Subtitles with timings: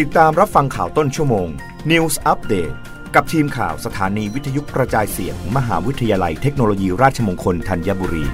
[0.00, 1.48] ติดตามรับฟังข่าวต้นชั่วโมง
[1.90, 2.74] News Update
[3.14, 8.24] กับทีมข่าวสถานีวิทยุกระจายเสียงมมหาวิทยาลัยเทคโนโลยีราชมงคลธัญบุรี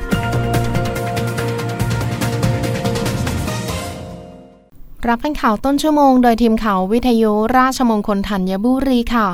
[5.08, 9.28] รับฟังข่าวต้นชั่วโมง โดยทีมข่าววิทยุราชมงคลธัญบุรีค่ะ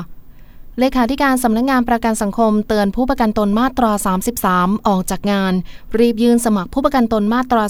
[0.79, 3.91] เลขาธิการสำนักงงานประกันสังคมเตือนผู้ประกันตนมาตรา
[4.39, 5.53] 33 ออกจากงาน
[5.99, 7.63] รีบยื่นสมัครผู้ประกันตนมาตรา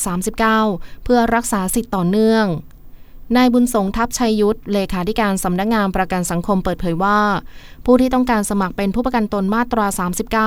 [0.49, 2.47] 39 เพื่อรักษาสิทธิ์ต่อเนื่อง
[3.33, 7.19] นายบุญสงทัพชัยยุทธเลขาธิการสำนักงงานประกันสังคมเปิดเผยว่า
[7.85, 9.85] ผู้ที่ต้องการสมัครเป็นผู้ประกันตนมาตรา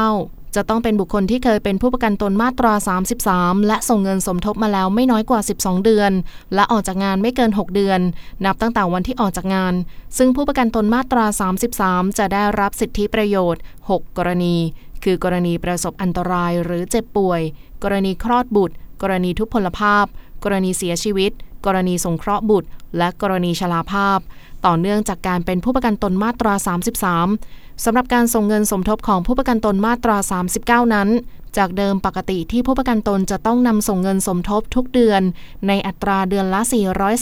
[0.02, 2.72] 39 จะต้องเป็นบุคคลที่เคยเป็นผู้ประกันตนมาตรา
[3.20, 6.12] 33 และส่งเงินสมทบมาแล้วไม่น้อยกว่า 12 เดือน
[6.54, 8.00] และออกจากงานไม่เกิน 6 เดือน
[8.44, 9.74] นับตั้งแต่วันที่ออกจากงาน
[10.18, 11.24] ซึ่งผู้ประกันตนมาตรา
[11.70, 14.56] 33 จะได้รับสิทธิประโยชน์ 6 กรณี
[15.04, 17.40] คือกรณีประสบอันตรายหรือเจ็บป่วย
[17.82, 20.06] กรณีคลอดบุตร กรณีทุพพลภาพ
[20.44, 21.32] กรณีเสียชีวิต
[21.66, 24.18] กรณีสงเคราะห์บุตร และกรณีชราภาพ
[24.66, 26.54] ต่อเนื่องจากการเป็นผู้ประกันตนมาตรา
[27.18, 30.16] 33 สำหรับการส่งเงินสมทบของผู้ประกันตนมาตรา
[30.52, 31.08] 39 นั้น
[31.56, 35.22] จากเดิมปกติที่ผู้ประกันตนจะต้องนำส่งเงินสมทบทุกเดือน
[35.68, 36.60] ในอัตราเดือนละ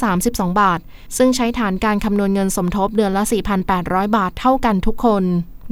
[0.01, 0.81] 432 บาท
[1.17, 3.23] ซึ่งใช้ฐานการคำนวณเงินสมทบเดือนละ
[3.71, 5.25] 4,800 บาทเท่ากันทุกคน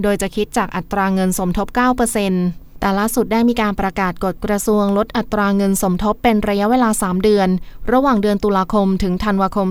[0.02, 7.48] โดยจะคิดจากอัตราเงินสมทบ 9% แต่ล่าสุดได้มีการประกาศกฎกระทรวงลดอัตราเงินสมทบเป็นระยะเวลา 3 เดือน
[7.92, 9.68] ระหว่างเดือนตุลาคมถึงธันวาคม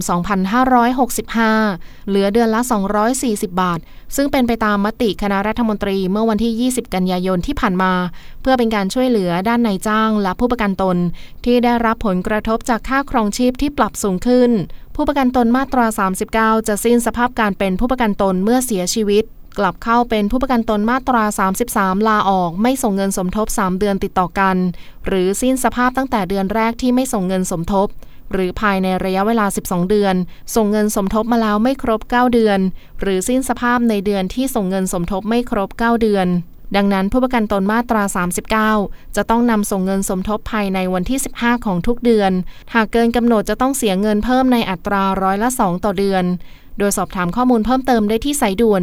[0.84, 2.62] 2565 เหลือเดือนละ
[3.12, 3.80] 240 บาท
[4.16, 7.94] ซึ่งเป็นไปตามมติคณะรัฐมนตรีเมื่อวันที่ 20 กันยายนที่ผ่านมา
[8.42, 10.98] เพื่อเป็นการช่วยเหลือด้านนายจ้างและผู้ประกันตน
[11.46, 14.52] ที่ได้รับผลกระทบจากค่าครองชีพที่ปรับสูงขึ้น
[14.96, 15.86] ผู้ประกันตนมาตรา
[16.28, 19.26] 39 จะสิ้นสภาพการเป็นผู้ประกันตนเมื่อเสียชีวิต
[19.58, 21.24] กลับเข้าเป็นผู้ประกันตนมาตรา
[21.66, 24.58] 33 ลาออก ไม่ส่งเงินสมทบ 3 เดือนติดต่อกัน
[25.08, 27.88] หรือสิ้นสภาพตั้งแต่เดือนแรกที่ไม่ส่งเงินสมทบ
[28.32, 30.16] หรือภายในระยะเวลา 12 เดือน
[30.56, 32.60] ส่งเงินสมทบมาแล้วไม่ครบ 9 เดือน
[33.02, 36.28] หรือสิ้นสภาพในเดือนที่ส่งเงินสมทบไม่ครบ 9 เดือน
[36.76, 38.04] ดังนั้นผู้ประกันตนมาตรา
[38.60, 42.32] 39 จะต้องนำส่งเงินสมทบภายในวันที่ 15 ของทุกเดือน
[42.74, 46.24] หากเกินกำหนดจะต้องเสียเงินเพิ่มในอัตราร้อยละ 2 ต่อเดือน
[46.78, 48.82] โดยสอบถามข้อมูลเพิ่มเติมได้ที่สายด่วน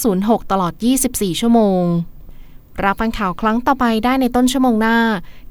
[0.00, 0.72] 1506 ตลอด
[1.06, 1.82] 24 ชั่วโมง
[2.84, 4.98] รับฟังข่าวครั้งต่อไปได้ในต้นชั่วโมงหน้า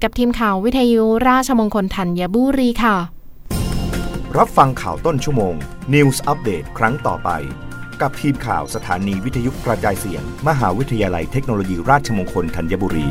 [0.04, 2.98] กับทีมข่าววิทยุราชมงคลธัญบุรีค่ะ
[4.38, 5.54] รับฟังข่าวต้นชั่วโมง
[5.94, 7.30] News อัปเดตครั้งต่อไป
[8.02, 13.08] กับทีมข่าวสถานีวิทยุกระจายเสียง มหาวิทยาลัยเทคโนโลยีราชมงคลธัญบุรี